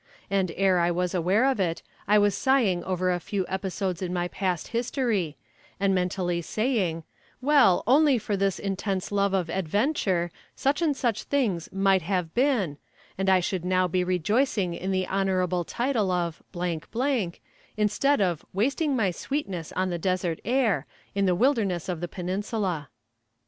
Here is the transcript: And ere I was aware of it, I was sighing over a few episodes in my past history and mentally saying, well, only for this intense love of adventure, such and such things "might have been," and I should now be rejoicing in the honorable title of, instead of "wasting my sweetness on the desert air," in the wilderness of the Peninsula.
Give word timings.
And 0.31 0.51
ere 0.55 0.79
I 0.79 0.89
was 0.89 1.13
aware 1.13 1.45
of 1.45 1.59
it, 1.59 1.83
I 2.07 2.17
was 2.17 2.33
sighing 2.33 2.83
over 2.85 3.11
a 3.11 3.19
few 3.19 3.45
episodes 3.47 4.01
in 4.01 4.11
my 4.11 4.27
past 4.29 4.69
history 4.69 5.37
and 5.79 5.93
mentally 5.93 6.41
saying, 6.41 7.03
well, 7.39 7.83
only 7.85 8.17
for 8.17 8.35
this 8.35 8.57
intense 8.57 9.11
love 9.11 9.35
of 9.35 9.47
adventure, 9.51 10.31
such 10.55 10.81
and 10.81 10.97
such 10.97 11.21
things 11.25 11.69
"might 11.71 12.01
have 12.01 12.33
been," 12.33 12.79
and 13.15 13.29
I 13.29 13.41
should 13.41 13.63
now 13.63 13.87
be 13.87 14.03
rejoicing 14.03 14.73
in 14.73 14.89
the 14.89 15.05
honorable 15.05 15.63
title 15.63 16.09
of, 16.09 16.41
instead 17.77 18.21
of 18.21 18.43
"wasting 18.53 18.95
my 18.95 19.11
sweetness 19.11 19.71
on 19.73 19.91
the 19.91 19.99
desert 19.99 20.39
air," 20.43 20.87
in 21.13 21.27
the 21.27 21.35
wilderness 21.35 21.87
of 21.87 21.99
the 22.01 22.07
Peninsula. 22.07 22.89